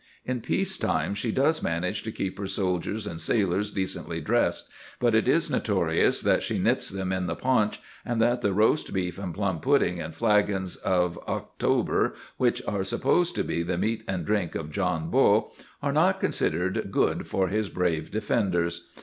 In 0.25 0.41
peace 0.41 0.79
time 0.79 1.13
she 1.13 1.31
does 1.31 1.61
manage 1.61 2.01
to 2.01 2.11
keep 2.11 2.39
her 2.39 2.47
soldiers 2.47 3.05
and 3.05 3.21
sailors 3.21 3.69
decently 3.69 4.19
dressed, 4.19 4.67
but 4.99 5.13
it 5.13 5.27
is 5.27 5.47
notorious 5.51 6.23
that 6.23 6.41
she 6.41 6.57
nips 6.57 6.89
them 6.89 7.11
in 7.13 7.27
the 7.27 7.35
paunch, 7.35 7.79
and 8.03 8.19
that 8.19 8.41
the 8.41 8.51
roast 8.51 8.93
beef 8.93 9.19
and 9.19 9.31
plum 9.31 9.59
pudding 9.59 10.01
and 10.01 10.15
flagons 10.15 10.75
of 10.77 11.19
October 11.27 12.15
which 12.37 12.63
are 12.67 12.83
supposed 12.83 13.35
to 13.35 13.43
be 13.43 13.61
the 13.61 13.77
meat 13.77 14.03
and 14.07 14.25
drink 14.25 14.55
of 14.55 14.71
John 14.71 15.11
Bull 15.11 15.53
are 15.83 15.93
not 15.93 16.19
considered 16.19 16.87
good 16.89 17.27
for 17.27 17.49
his 17.49 17.69
brave 17.69 18.09
defenders. 18.09 18.87